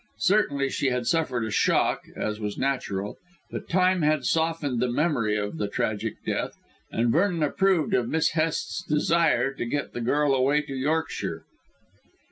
[0.17, 3.19] Certainly she had suffered a shock, as was natural;
[3.51, 6.53] but time had softened the memory of the tragic death,
[6.91, 11.45] and Vernon approved of Miss Hest's desire to get the girl away to Yorkshire.